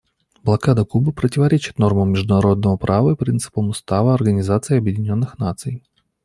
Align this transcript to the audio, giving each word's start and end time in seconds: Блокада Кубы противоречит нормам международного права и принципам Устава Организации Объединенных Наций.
Блокада 0.43 0.83
Кубы 0.83 1.13
противоречит 1.13 1.77
нормам 1.77 2.11
международного 2.13 2.75
права 2.75 3.11
и 3.11 3.15
принципам 3.15 3.69
Устава 3.69 4.15
Организации 4.15 4.75
Объединенных 4.77 5.37
Наций. 5.37 5.83